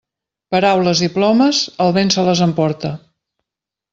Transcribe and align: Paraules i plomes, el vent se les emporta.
Paraules 0.53 1.03
i 1.07 1.09
plomes, 1.17 1.59
el 1.85 1.93
vent 1.99 2.11
se 2.17 2.25
les 2.31 2.43
emporta. 2.47 2.95